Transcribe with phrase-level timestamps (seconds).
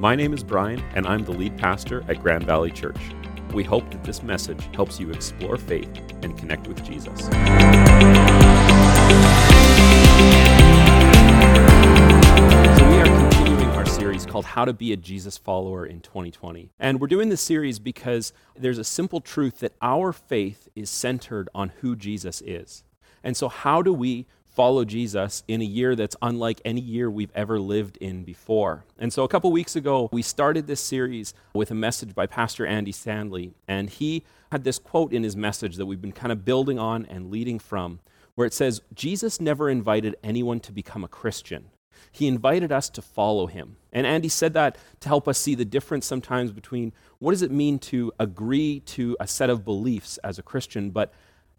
[0.00, 2.96] My name is Brian, and I'm the lead pastor at Grand Valley Church.
[3.52, 5.90] We hope that this message helps you explore faith
[6.22, 7.18] and connect with Jesus.
[7.18, 7.28] So,
[12.88, 16.70] we are continuing our series called How to Be a Jesus Follower in 2020.
[16.80, 21.50] And we're doing this series because there's a simple truth that our faith is centered
[21.54, 22.84] on who Jesus is.
[23.22, 27.32] And so, how do we follow Jesus in a year that's unlike any year we've
[27.34, 28.84] ever lived in before.
[28.98, 32.66] And so a couple weeks ago, we started this series with a message by Pastor
[32.66, 36.44] Andy Stanley, and he had this quote in his message that we've been kind of
[36.44, 38.00] building on and leading from,
[38.34, 41.70] where it says, Jesus never invited anyone to become a Christian.
[42.12, 43.76] He invited us to follow him.
[43.92, 47.50] And Andy said that to help us see the difference sometimes between what does it
[47.50, 51.12] mean to agree to a set of beliefs as a Christian, but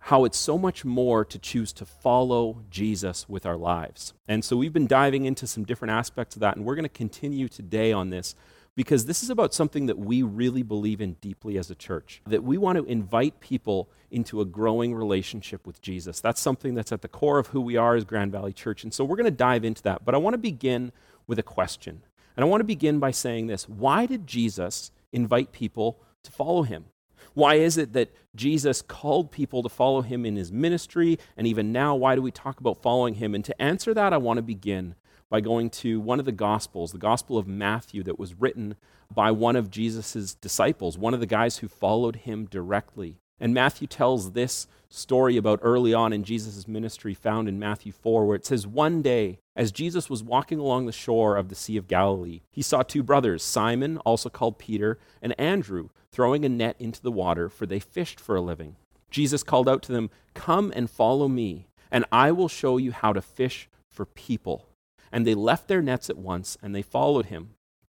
[0.06, 4.14] how it's so much more to choose to follow Jesus with our lives.
[4.28, 6.90] And so we've been diving into some different aspects of that, and we're going to
[6.90, 8.34] continue today on this
[8.76, 12.22] because this is about something that we really believe in deeply as a church.
[12.26, 16.20] That we want to invite people into a growing relationship with Jesus.
[16.20, 18.84] That's something that's at the core of who we are as Grand Valley Church.
[18.84, 20.04] And so we're going to dive into that.
[20.04, 20.92] But I want to begin
[21.28, 22.02] with a question.
[22.36, 26.64] And I want to begin by saying this Why did Jesus invite people to follow
[26.64, 26.86] him?
[27.34, 31.18] Why is it that Jesus called people to follow him in his ministry?
[31.38, 33.34] And even now, why do we talk about following him?
[33.34, 34.96] And to answer that, I want to begin
[35.30, 38.76] by going to one of the Gospels, the Gospel of Matthew, that was written
[39.14, 43.22] by one of Jesus' disciples, one of the guys who followed him directly.
[43.40, 48.26] And Matthew tells this story about early on in Jesus' ministry, found in Matthew 4,
[48.26, 51.78] where it says, One day, as Jesus was walking along the shore of the Sea
[51.78, 56.76] of Galilee, he saw two brothers, Simon, also called Peter, and Andrew, throwing a net
[56.80, 58.76] into the water, for they fished for a living.
[59.10, 63.14] Jesus called out to them, Come and follow me, and I will show you how
[63.14, 64.68] to fish for people.
[65.12, 67.52] And they left their nets at once, and they followed him.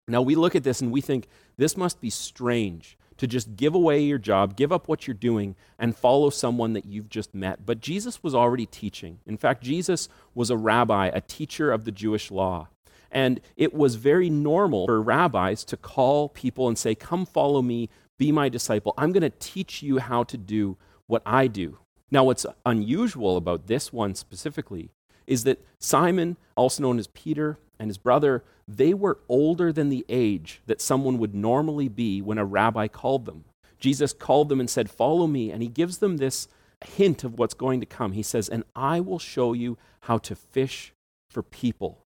[0.07, 3.75] Now we look at this and we think, this must be strange to just give
[3.75, 7.65] away your job, give up what you're doing, and follow someone that you've just met.
[7.65, 9.19] But Jesus was already teaching.
[9.25, 12.67] In fact, Jesus was a rabbi, a teacher of the Jewish law.
[13.11, 17.89] And it was very normal for rabbis to call people and say, Come follow me,
[18.17, 18.93] be my disciple.
[18.97, 21.79] I'm going to teach you how to do what I do.
[22.11, 24.91] Now, what's unusual about this one specifically
[25.25, 30.05] is that Simon, also known as Peter, and his brother, they were older than the
[30.07, 33.45] age that someone would normally be when a rabbi called them.
[33.79, 35.51] Jesus called them and said, Follow me.
[35.51, 36.47] And he gives them this
[36.85, 38.13] hint of what's going to come.
[38.13, 40.93] He says, And I will show you how to fish
[41.29, 42.05] for people.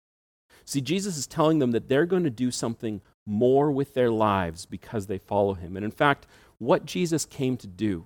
[0.65, 4.65] See, Jesus is telling them that they're going to do something more with their lives
[4.65, 5.75] because they follow him.
[5.75, 6.25] And in fact,
[6.57, 8.05] what Jesus came to do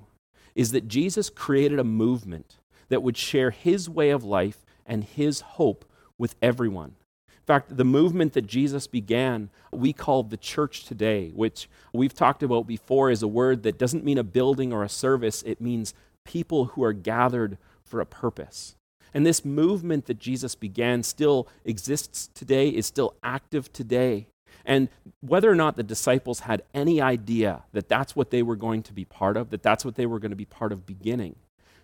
[0.55, 2.57] is that Jesus created a movement
[2.89, 5.85] that would share his way of life and his hope
[6.17, 6.95] with everyone.
[7.27, 12.43] In fact, the movement that Jesus began, we call the church today, which we've talked
[12.43, 15.93] about before is a word that doesn't mean a building or a service, it means
[16.23, 18.75] people who are gathered for a purpose.
[19.13, 24.27] And this movement that Jesus began still exists today, is still active today.
[24.65, 24.89] And
[25.21, 28.93] whether or not the disciples had any idea that that's what they were going to
[28.93, 31.35] be part of, that that's what they were going to be part of beginning,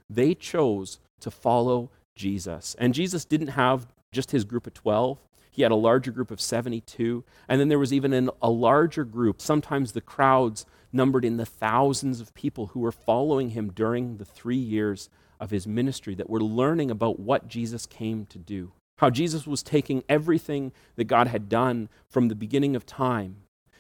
[0.10, 2.76] they chose to follow Jesus.
[2.80, 5.20] And Jesus didn't have just his group of 12.
[5.52, 7.24] He had a larger group of 72.
[7.50, 11.46] And then there was even an, a larger group, sometimes the crowds numbered in the
[11.46, 16.30] thousands of people who were following him during the three years of his ministry that
[16.30, 18.72] were learning about what Jesus came to do.
[18.98, 23.38] How Jesus was taking everything that God had done from the beginning of time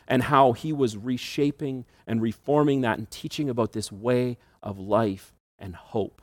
[0.07, 5.33] and how he was reshaping and reforming that and teaching about this way of life
[5.59, 6.22] and hope.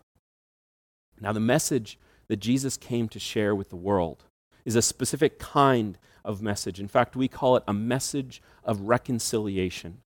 [1.21, 4.25] Now, the message that Jesus came to share with the world
[4.65, 6.81] is a specific kind of message.
[6.81, 9.99] In fact, we call it a message of reconciliation.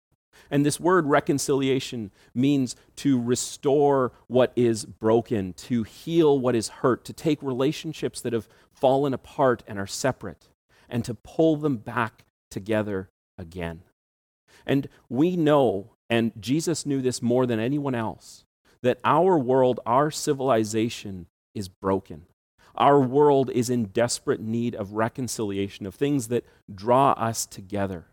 [0.51, 7.05] And this word reconciliation means to restore what is broken, to heal what is hurt,
[7.07, 10.49] to take relationships that have fallen apart and are separate,
[10.89, 13.83] and to pull them back together again.
[14.67, 18.45] And we know, and Jesus knew this more than anyone else,
[18.83, 22.27] that our world, our civilization is broken.
[22.75, 28.07] Our world is in desperate need of reconciliation, of things that draw us together.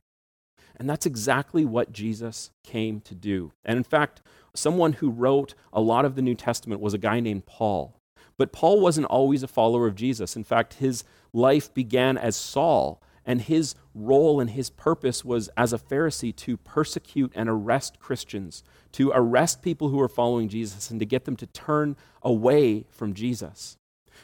[0.78, 3.52] And that's exactly what Jesus came to do.
[3.64, 4.22] And in fact,
[4.54, 8.00] someone who wrote a lot of the New Testament was a guy named Paul.
[8.38, 10.36] But Paul wasn't always a follower of Jesus.
[10.36, 15.74] In fact, his life began as Saul, and his role and his purpose was as
[15.74, 21.00] a Pharisee to persecute and arrest Christians, to arrest people who were following Jesus, and
[21.00, 23.78] to get them to turn away from Jesus.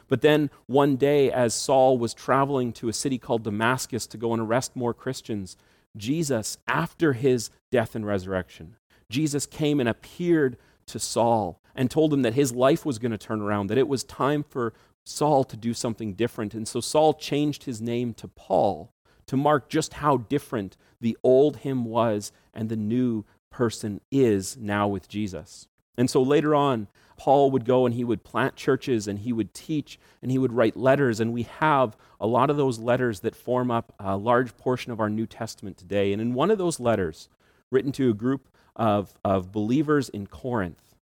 [0.07, 4.33] But then one day, as Saul was traveling to a city called Damascus to go
[4.33, 5.56] and arrest more Christians,
[5.96, 8.78] Jesus, after his death and resurrection,
[9.10, 10.58] Jesus came and appeared
[10.88, 13.88] to Saul and told him that his life was going to turn around, that it
[13.88, 14.74] was time for
[15.04, 16.54] Saul to do something different.
[16.54, 18.94] And so Saul changed his name to Paul
[19.28, 24.88] to mark just how different the old him was and the new person is now
[24.88, 25.68] with Jesus.
[25.98, 29.54] And so later on, Paul would go and he would plant churches and he would
[29.54, 31.20] teach and he would write letters.
[31.20, 35.00] And we have a lot of those letters that form up a large portion of
[35.00, 36.14] our New Testament today.
[36.14, 37.30] And in one of those letters,
[37.72, 40.96] written to a group of, of believers in Corinth,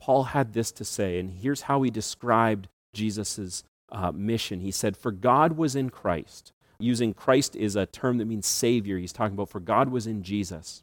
[0.00, 1.18] Paul had this to say.
[1.18, 4.60] And here's how he described Jesus' uh, mission.
[4.60, 6.52] He said, For God was in Christ.
[6.78, 8.98] Using Christ is a term that means Savior.
[8.98, 10.82] He's talking about, For God was in Jesus,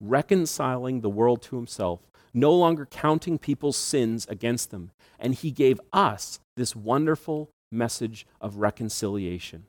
[0.00, 2.00] reconciling the world to himself
[2.34, 4.90] no longer counting people's sins against them.
[5.18, 9.64] And he gave us this wonderful message of reconciliation.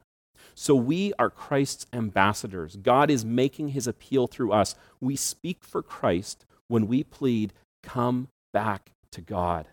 [0.56, 2.76] So we are Christ's ambassadors.
[2.76, 4.76] God is making his appeal through us.
[5.00, 9.68] We speak for Christ when we plead, Come back to God.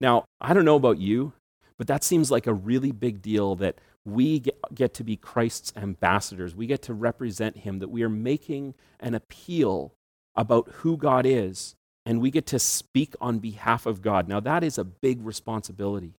[0.00, 1.34] Now, I don't know about you,
[1.78, 4.42] but that seems like a really big deal that we
[4.74, 6.54] get, to be Christ's ambassadors.
[6.54, 9.94] We get to represent him, that we are making an appeal
[10.34, 14.28] about who God is and we get to speak on behalf of God.
[14.28, 16.14] Now, that is a big responsibility.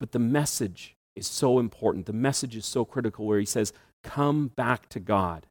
[0.00, 2.06] But the message is so important.
[2.06, 3.72] The message is so critical where he says,
[4.04, 5.46] Come back to God.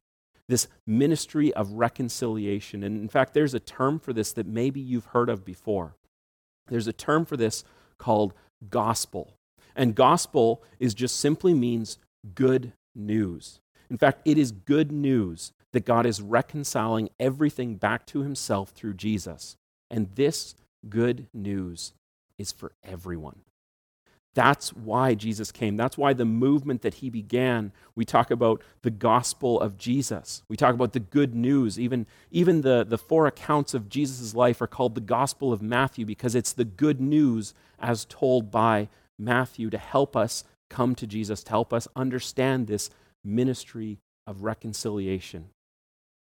[0.48, 2.82] This ministry of reconciliation.
[2.82, 5.94] And in fact, there's a term for this that maybe you've heard of before.
[6.68, 7.64] There's a term for this
[7.98, 8.32] called
[8.70, 9.37] gospel.
[9.78, 11.98] And gospel is just simply means
[12.34, 13.60] good news.
[13.88, 18.94] In fact, it is good news that God is reconciling everything back to himself through
[18.94, 19.56] Jesus.
[19.88, 20.56] And this
[20.88, 21.92] good news
[22.38, 23.42] is for everyone.
[24.34, 25.76] That's why Jesus came.
[25.76, 30.42] That's why the movement that he began, we talk about the gospel of Jesus.
[30.48, 31.78] We talk about the good news.
[31.78, 36.04] Even, even the, the four accounts of Jesus' life are called the gospel of Matthew
[36.04, 38.88] because it's the good news as told by
[39.18, 42.90] Matthew to help us come to Jesus, to help us understand this
[43.24, 45.50] ministry of reconciliation.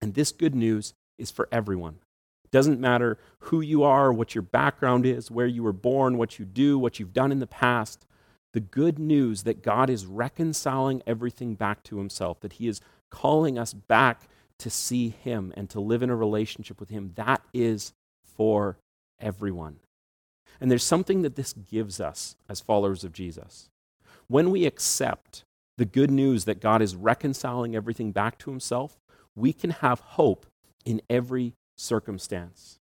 [0.01, 2.00] And this good news is for everyone.
[2.44, 6.39] It doesn't matter who you are, what your background is, where you were born, what
[6.39, 8.06] you do, what you've done in the past.
[8.53, 13.57] The good news that God is reconciling everything back to himself, that he is calling
[13.57, 14.24] us back
[14.59, 17.94] to see him and to live in a relationship with him, that is
[18.24, 18.77] for
[19.19, 19.77] everyone.
[20.61, 23.69] And there's something that this gives us as followers of Jesus.
[24.27, 25.44] When we accept
[25.77, 29.00] the good news that God is reconciling everything back to himself,
[29.35, 30.45] we can have hope
[30.85, 32.79] in every circumstance.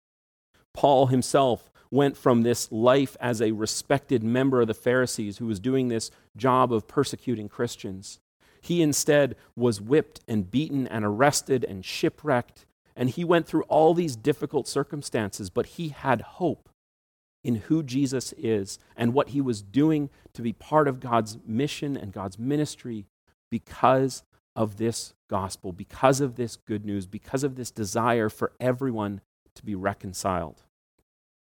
[0.75, 5.61] Paul himself went from this life as a respected member of the Pharisees who was
[5.61, 8.21] doing this job of persecuting Christians.
[8.61, 12.67] He instead was whipped and beaten and arrested and shipwrecked.
[12.97, 16.69] And he went through all these difficult circumstances, but he had hope
[17.45, 21.97] in who Jesus is and what he was doing to be part of God's mission
[21.97, 23.07] and God's ministry
[23.51, 24.23] because
[24.57, 29.21] of this gospel, because of this good news, because of this desire for everyone
[29.55, 30.65] to be reconciled.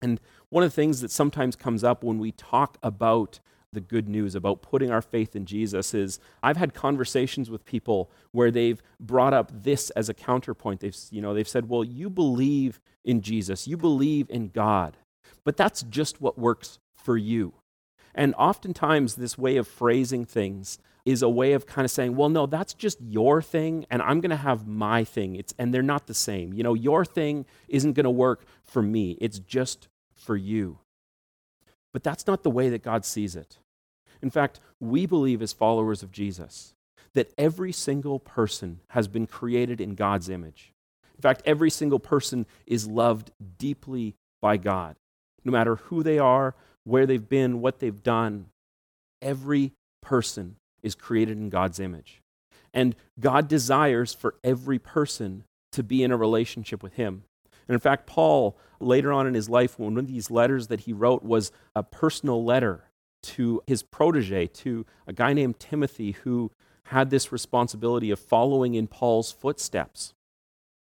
[0.02, 3.40] And one of the things that sometimes comes up when we talk about
[3.72, 8.10] the good news about putting our faith in Jesus is I've had conversations with people
[8.32, 10.80] where they've brought up this as a counterpoint.
[10.80, 14.96] They've, you know, they've said, well, you believe in Jesus, you believe in God,
[15.44, 17.54] but that's just what works for you.
[18.14, 22.28] And oftentimes, this way of phrasing things is a way of kind of saying, well,
[22.28, 25.36] no, that's just your thing, and I'm going to have my thing.
[25.36, 26.52] It's, and they're not the same.
[26.52, 30.78] You know, your thing isn't going to work for me, it's just for you.
[31.92, 33.58] But that's not the way that God sees it.
[34.22, 36.74] In fact, we believe as followers of Jesus
[37.14, 40.72] that every single person has been created in God's image.
[41.16, 44.96] In fact, every single person is loved deeply by God.
[45.44, 46.54] No matter who they are,
[46.84, 48.46] where they've been, what they've done,
[49.22, 52.20] every person is created in God's image.
[52.72, 57.24] And God desires for every person to be in a relationship with Him.
[57.70, 60.92] And in fact, Paul, later on in his life, one of these letters that he
[60.92, 62.82] wrote was a personal letter
[63.22, 66.50] to his protege, to a guy named Timothy, who
[66.86, 70.14] had this responsibility of following in Paul's footsteps.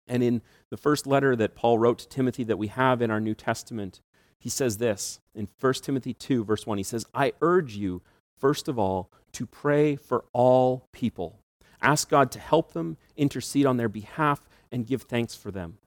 [0.07, 3.21] And in the first letter that Paul wrote to Timothy that we have in our
[3.21, 4.03] New Testament,
[4.39, 6.79] he says this in 1 Timothy 2, verse 1.
[6.79, 8.03] He says, I urge you,
[8.39, 11.41] first of all, to pray for all people.
[11.83, 15.79] Ask God to help them, intercede on their behalf, and give thanks for them.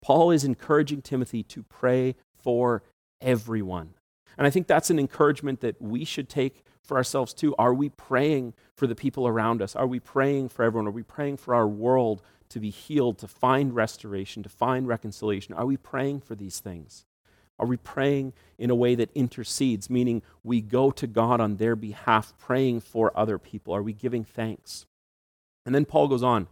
[0.00, 2.82] Paul is encouraging Timothy to pray for
[3.20, 3.94] everyone.
[4.36, 7.54] And I think that's an encouragement that we should take for ourselves too.
[7.56, 9.74] Are we praying for the people around us?
[9.74, 10.86] Are we praying for everyone?
[10.86, 15.54] Are we praying for our world to be healed, to find restoration, to find reconciliation?
[15.54, 17.06] Are we praying for these things?
[17.58, 21.76] Are we praying in a way that intercedes, meaning we go to God on their
[21.76, 23.74] behalf, praying for other people?
[23.74, 24.86] Are we giving thanks?
[25.64, 26.48] And then Paul goes on.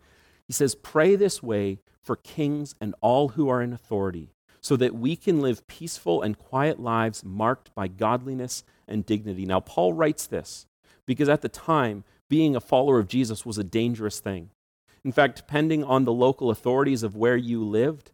[0.46, 4.30] He says, Pray this way for kings and all who are in authority,
[4.60, 9.44] so that we can live peaceful and quiet lives marked by godliness and dignity.
[9.44, 10.66] Now, Paul writes this
[11.06, 14.50] because at the time, being a follower of Jesus was a dangerous thing.
[15.04, 18.10] In fact, depending on the local authorities of where you lived,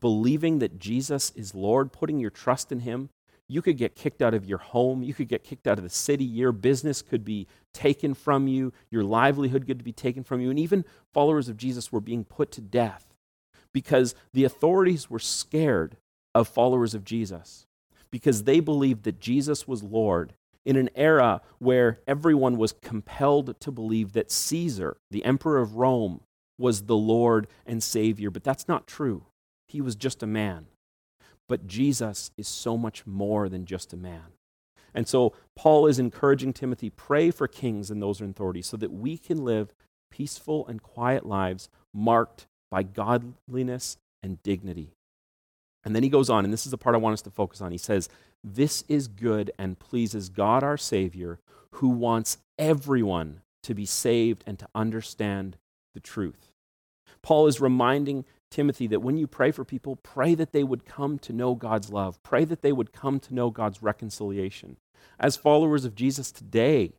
[0.00, 3.10] believing that Jesus is Lord, putting your trust in Him,
[3.48, 5.02] you could get kicked out of your home.
[5.02, 6.24] You could get kicked out of the city.
[6.24, 8.72] Your business could be taken from you.
[8.90, 10.50] Your livelihood could be taken from you.
[10.50, 10.84] And even
[11.14, 13.14] followers of Jesus were being put to death
[13.72, 15.96] because the authorities were scared
[16.34, 17.66] of followers of Jesus
[18.10, 20.34] because they believed that Jesus was Lord
[20.64, 26.20] in an era where everyone was compelled to believe that Caesar, the emperor of Rome,
[26.58, 28.30] was the Lord and Savior.
[28.30, 29.26] But that's not true.
[29.76, 30.68] He was just a man.
[31.50, 34.32] But Jesus is so much more than just a man.
[34.94, 38.90] And so Paul is encouraging Timothy pray for kings and those in authority so that
[38.90, 39.74] we can live
[40.10, 44.92] peaceful and quiet lives marked by godliness and dignity.
[45.84, 47.60] And then he goes on, and this is the part I want us to focus
[47.60, 47.70] on.
[47.70, 48.08] He says,
[48.42, 51.38] This is good and pleases God our Savior,
[51.72, 55.58] who wants everyone to be saved and to understand
[55.92, 56.50] the truth.
[57.20, 58.24] Paul is reminding
[58.56, 61.92] Timothy that when you pray for people, pray that they would come to know God's
[61.92, 62.22] love.
[62.22, 64.78] Pray that they would come to know God's reconciliation.
[65.20, 66.94] As followers of Jesus today,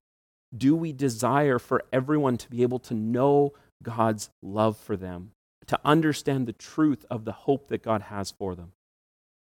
[0.55, 5.31] do we desire for everyone to be able to know God's love for them,
[5.65, 8.73] to understand the truth of the hope that God has for them?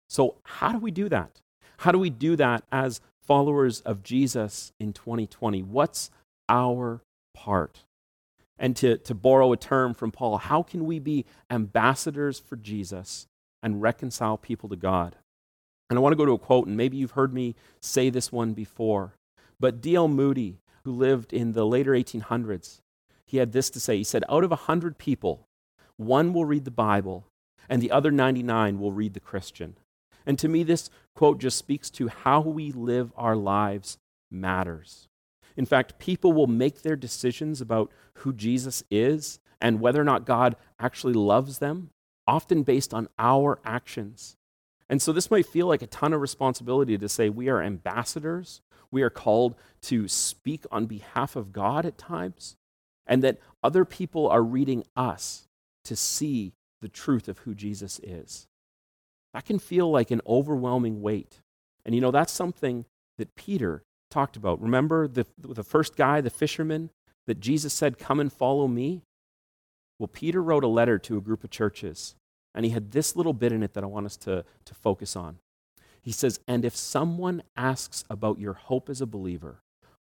[0.08, 1.40] So, how do we do that?
[1.78, 5.64] How do we do that as followers of Jesus in 2020?
[5.64, 6.12] What's
[6.48, 7.02] our
[7.34, 7.82] part?
[8.58, 13.26] And to, to borrow a term from Paul, how can we be ambassadors for Jesus
[13.62, 15.16] and reconcile people to God?
[15.88, 18.32] And I want to go to a quote, and maybe you've heard me say this
[18.32, 19.14] one before.
[19.60, 20.08] But D.L.
[20.08, 22.80] Moody, who lived in the later 1800s,
[23.26, 23.98] he had this to say.
[23.98, 25.46] He said, Out of 100 people,
[25.96, 27.26] one will read the Bible,
[27.68, 29.76] and the other 99 will read the Christian.
[30.24, 33.98] And to me, this quote just speaks to how we live our lives
[34.30, 35.08] matters.
[35.56, 40.26] In fact, people will make their decisions about who Jesus is and whether or not
[40.26, 41.90] God actually loves them,
[42.26, 44.36] often based on our actions.
[44.88, 48.60] And so this might feel like a ton of responsibility to say we are ambassadors,
[48.90, 52.56] we are called to speak on behalf of God at times,
[53.06, 55.48] and that other people are reading us
[55.84, 58.46] to see the truth of who Jesus is.
[59.34, 61.40] That can feel like an overwhelming weight.
[61.84, 62.84] And you know, that's something
[63.18, 64.60] that Peter talked about.
[64.60, 66.90] Remember the, the first guy, the fisherman,
[67.26, 69.02] that Jesus said, Come and follow me?
[69.98, 72.14] Well, Peter wrote a letter to a group of churches,
[72.54, 75.16] and he had this little bit in it that I want us to, to focus
[75.16, 75.38] on.
[76.02, 79.60] He says, And if someone asks about your hope as a believer,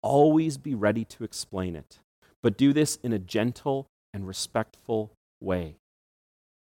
[0.01, 1.99] always be ready to explain it,
[2.41, 5.75] but do this in a gentle and respectful way.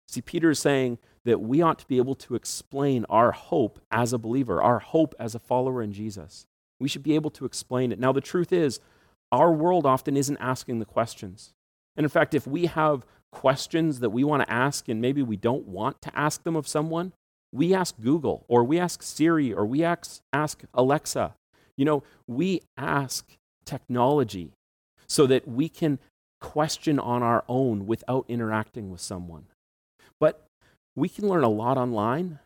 [0.09, 4.13] See, Peter is saying that we ought to be able to explain our hope as
[4.13, 6.47] a believer, our hope as a follower in Jesus.
[6.81, 7.99] We should be able to explain it.
[7.99, 8.81] Now, the truth is,
[9.33, 11.55] our world often isn't asking the questions.
[11.97, 15.37] And in fact, if we have questions that we want to ask and maybe we
[15.37, 17.13] don't want to ask them of someone,
[17.53, 21.35] we ask Google or we ask Siri or we ask, ask Alexa.
[21.77, 24.53] You know, we ask technology
[25.07, 25.99] so that we can
[26.41, 29.47] question on our own without interacting with someone.
[30.21, 30.47] But
[30.95, 32.39] we can learn a lot online,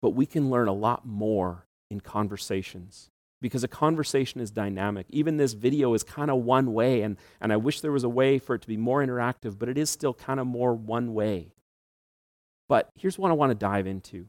[0.00, 3.10] but we can learn a lot more in conversations
[3.44, 5.04] because a conversation is dynamic.
[5.10, 8.08] Even this video is kind of one way, and, and I wish there was a
[8.08, 11.12] way for it to be more interactive, but it is still kind of more one
[11.12, 11.52] way.
[12.70, 14.28] But here's what I want to dive into.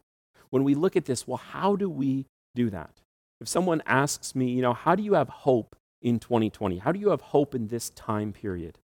[0.50, 2.91] When we look at this, well, how do we do that?
[3.39, 6.79] If someone asks me, you know, how do you have hope in 2020?
[6.79, 8.79] How do you have hope in this time period?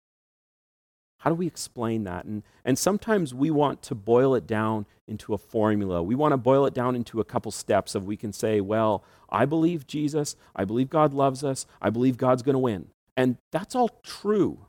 [1.19, 2.23] How do we explain that?
[2.25, 6.01] And, and sometimes we want to boil it down into a formula.
[6.01, 9.03] We want to boil it down into a couple steps of we can say, well,
[9.29, 12.87] I believe Jesus, I believe God loves us, I believe God's going to win.
[13.17, 14.65] And that's all true.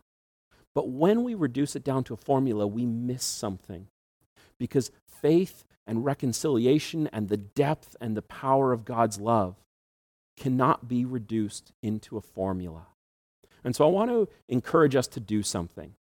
[0.75, 3.87] But when we reduce it down to a formula, we miss something.
[4.59, 9.55] Because faith and reconciliation and the depth and the power of God's love
[10.37, 12.87] cannot be reduced into a formula.
[13.63, 15.95] And so I want to encourage us to do something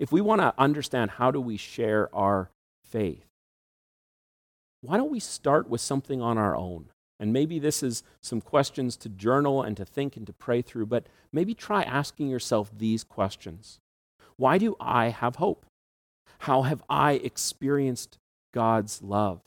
[0.00, 2.50] if we want to understand how do we share our
[2.82, 3.26] faith,
[4.80, 6.86] why don't we start with something on our own?
[7.20, 10.86] And maybe this is some questions to journal and to think and to pray through,
[10.86, 13.78] but maybe try asking yourself these questions
[14.36, 15.66] Why do I have hope?
[16.40, 18.16] How have I experienced
[18.54, 19.42] God's love?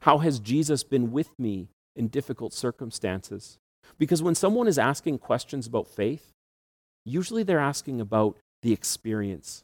[0.00, 3.58] How has Jesus been with me in difficult circumstances?
[3.96, 6.32] Because when someone is asking questions about faith,
[7.04, 9.62] usually they're asking about the experience.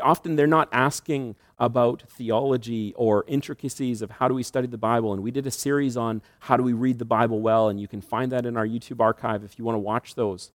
[0.00, 5.12] Often they're not asking about theology or intricacies of how do we study the Bible.
[5.12, 7.88] And we did a series on how do we read the Bible well, and you
[7.88, 10.50] can find that in our YouTube archive if you want to watch those.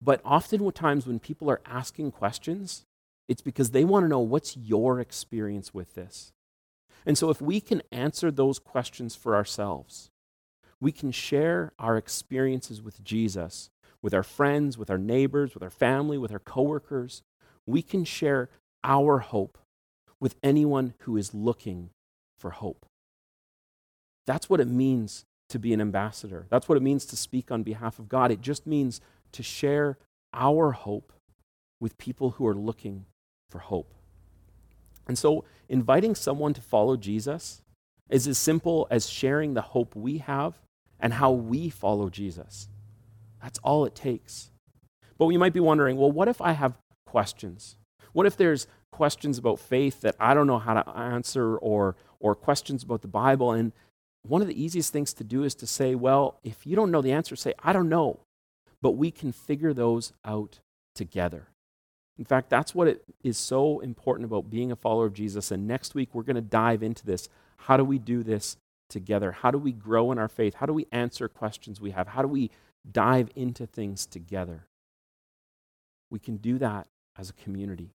[0.00, 2.84] But often, times when people are asking questions,
[3.28, 6.32] it's because they want to know what's your experience with this.
[7.04, 10.10] And so, if we can answer those questions for ourselves,
[10.80, 13.70] we can share our experiences with Jesus,
[14.02, 17.22] with our friends, with our neighbors, with our family, with our coworkers.
[17.68, 18.48] We can share
[18.82, 19.58] our hope
[20.18, 21.90] with anyone who is looking
[22.38, 22.86] for hope.
[24.26, 26.46] That's what it means to be an ambassador.
[26.48, 28.30] That's what it means to speak on behalf of God.
[28.30, 29.98] It just means to share
[30.32, 31.12] our hope
[31.78, 33.04] with people who are looking
[33.50, 33.92] for hope.
[35.06, 37.60] And so, inviting someone to follow Jesus
[38.08, 40.58] is as simple as sharing the hope we have
[40.98, 42.68] and how we follow Jesus.
[43.42, 44.50] That's all it takes.
[45.18, 47.76] But you might be wondering well, what if I have questions?
[48.12, 52.34] What if there's questions about faith that I don't know how to answer or, or
[52.34, 53.52] questions about the Bible?
[53.52, 53.72] And
[54.22, 57.00] one of the easiest things to do is to say, well, if you don't know
[57.00, 58.20] the answer, say, I don't know.
[58.82, 60.60] But we can figure those out
[60.94, 61.48] together.
[62.18, 65.50] In fact, that's what it is so important about being a follower of Jesus.
[65.50, 67.28] And next week, we're going to dive into this.
[67.56, 68.56] How do we do this
[68.90, 69.32] together?
[69.32, 70.54] How do we grow in our faith?
[70.54, 72.08] How do we answer questions we have?
[72.08, 72.50] How do we
[72.90, 74.66] dive into things together?
[76.10, 76.86] We can do that
[77.18, 77.90] as a community.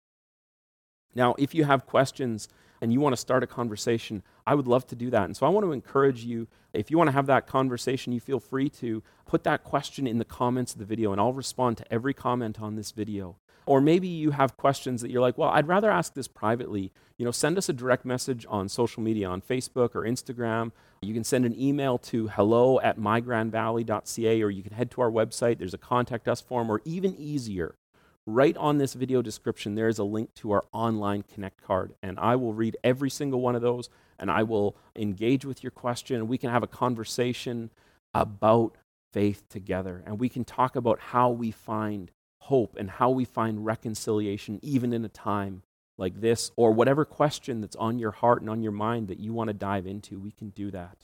[1.14, 2.48] Now, if you have questions
[2.82, 5.26] and you want to start a conversation, I would love to do that.
[5.26, 8.20] And so I want to encourage you, if you want to have that conversation, you
[8.20, 11.78] feel free to put that question in the comments of the video, and I'll respond
[11.78, 13.38] to every comment on this video.
[13.68, 16.92] Or maybe you have questions that you're like, well, I'd rather ask this privately.
[17.18, 20.72] You know, send us a direct message on social media, on Facebook or Instagram.
[21.04, 25.12] You can send an email to hello at mygrandvalley.ca, or you can head to our
[25.12, 25.60] website.
[25.60, 27.76] There's a contact us form, or even easier,
[28.28, 31.94] right on this video description, there is a link to our online Connect card.
[32.04, 35.72] And I will read every single one of those, and I will engage with your
[35.72, 37.72] question, and we can have a conversation
[38.14, 38.78] about
[39.12, 40.04] faith together.
[40.06, 44.94] And we can talk about how we find hope and how we find reconciliation, even
[44.94, 45.64] in a time
[45.98, 49.34] like this, or whatever question that's on your heart and on your mind that you
[49.34, 50.98] want to dive into, we can do that.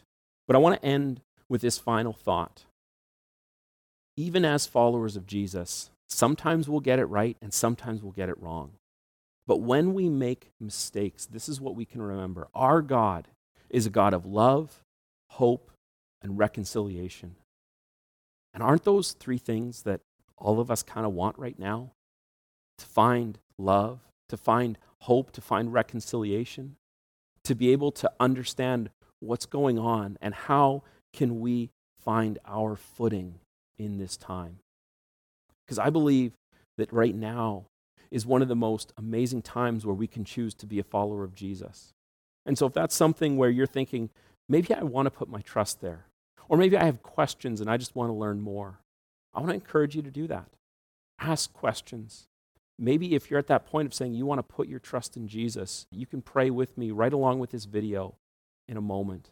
[0.47, 2.65] But I want to end with this final thought.
[4.15, 8.41] Even as followers of Jesus, sometimes we'll get it right and sometimes we'll get it
[8.41, 8.71] wrong.
[9.45, 13.29] But when we make mistakes, this is what we can remember our God
[13.69, 14.83] is a God of love,
[15.31, 15.71] hope,
[16.21, 17.35] and reconciliation.
[18.53, 20.01] And aren't those three things that
[20.37, 21.91] all of us kind of want right now?
[22.79, 26.75] To find love, to find hope, to find reconciliation,
[27.43, 28.89] to be able to understand
[29.19, 33.35] what's going on and how can we find our footing
[33.77, 34.59] in this time.
[35.67, 36.33] Because I believe
[36.77, 37.65] that right now
[38.09, 41.23] is one of the most amazing times where we can choose to be a follower
[41.25, 41.93] of Jesus.
[42.45, 44.09] And so if that's something where you're thinking,
[44.47, 46.05] maybe I want to put my trust there,
[46.47, 48.79] or maybe I have questions and I just want to learn more,
[49.33, 50.47] I want to encourage you to do that.
[51.19, 52.27] Ask questions.
[52.79, 55.27] Maybe if you're at that point of saying you want to put your trust in
[55.27, 58.15] Jesus, you can pray with me right along with this video
[58.67, 59.31] in a moment.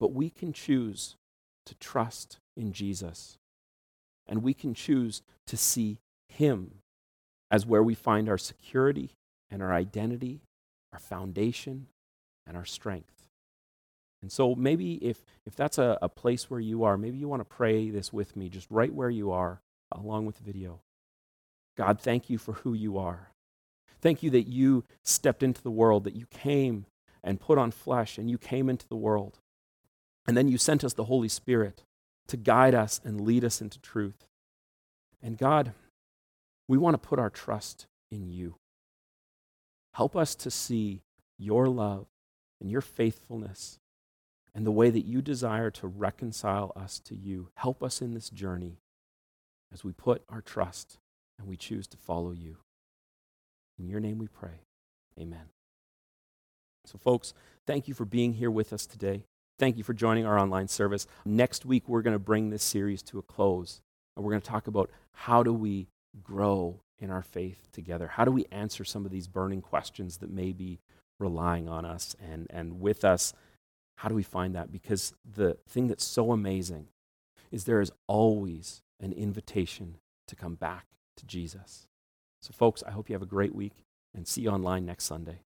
[0.00, 1.16] But we can choose
[1.66, 3.38] to trust in Jesus.
[4.28, 6.82] And we can choose to see Him
[7.50, 9.10] as where we find our security
[9.50, 10.40] and our identity,
[10.92, 11.86] our foundation,
[12.46, 13.28] and our strength.
[14.22, 17.40] And so maybe if, if that's a, a place where you are, maybe you want
[17.40, 19.60] to pray this with me, just right where you are,
[19.92, 20.80] along with the video.
[21.76, 23.30] God, thank you for who you are.
[24.00, 26.86] Thank you that you stepped into the world, that you came
[27.22, 29.38] and put on flesh, and you came into the world.
[30.26, 31.84] And then you sent us the Holy Spirit
[32.28, 34.26] to guide us and lead us into truth.
[35.22, 35.72] And God,
[36.68, 38.56] we want to put our trust in you.
[39.94, 41.02] Help us to see
[41.38, 42.06] your love
[42.60, 43.78] and your faithfulness
[44.54, 47.50] and the way that you desire to reconcile us to you.
[47.54, 48.78] Help us in this journey
[49.72, 50.98] as we put our trust
[51.38, 52.56] and we choose to follow you.
[53.78, 54.62] In your name we pray.
[55.20, 55.50] Amen.
[56.86, 57.34] So, folks,
[57.66, 59.24] thank you for being here with us today.
[59.58, 61.06] Thank you for joining our online service.
[61.24, 63.80] Next week, we're going to bring this series to a close,
[64.14, 65.88] and we're going to talk about how do we
[66.22, 68.08] grow in our faith together?
[68.08, 70.80] How do we answer some of these burning questions that may be
[71.18, 73.32] relying on us and, and with us
[73.96, 74.70] How do we find that?
[74.70, 76.88] Because the thing that's so amazing
[77.50, 79.96] is there is always an invitation
[80.28, 80.84] to come back
[81.16, 81.86] to Jesus.
[82.42, 83.72] So, folks, I hope you have a great week
[84.14, 85.38] and see you online next Sunday.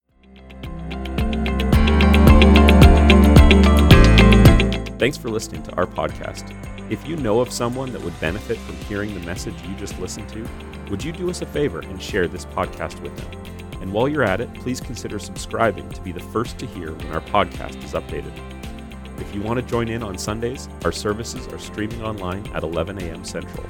[5.00, 6.52] Thanks for listening to our podcast.
[6.90, 10.28] If you know of someone that would benefit from hearing the message you just listened
[10.28, 10.46] to,
[10.90, 13.80] would you do us a favor and share this podcast with them?
[13.80, 17.12] And while you're at it, please consider subscribing to be the first to hear when
[17.12, 18.30] our podcast is updated.
[19.18, 22.98] If you want to join in on Sundays, our services are streaming online at 11
[22.98, 23.24] a.m.
[23.24, 23.64] Central.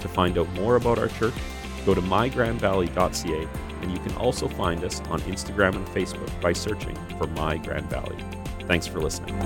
[0.00, 1.34] To find out more about our church,
[1.84, 3.48] go to mygrandvalley.ca
[3.82, 7.90] and you can also find us on Instagram and Facebook by searching for My Grand
[7.90, 8.16] Valley.
[8.66, 9.38] Thanks for listening.